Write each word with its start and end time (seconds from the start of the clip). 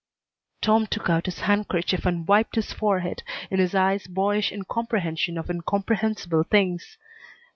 Tom 0.63 0.87
took 0.87 1.11
out 1.11 1.27
his 1.27 1.41
handkerchief 1.41 2.07
and 2.07 2.27
wiped 2.27 2.55
his 2.55 2.73
forehead, 2.73 3.21
in 3.51 3.59
his 3.59 3.75
eyes 3.75 4.07
boyish 4.07 4.51
incomprehension 4.51 5.37
of 5.37 5.47
incomprehensible 5.47 6.41
things. 6.41 6.97